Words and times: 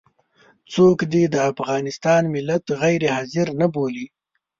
څوک 0.73 0.97
دې 1.13 1.23
د 1.33 1.35
افغانستان 1.51 2.21
ملت 2.35 2.63
غير 2.81 3.01
حاضر 3.15 3.47
نه 3.59 3.67
بولي. 3.73 4.07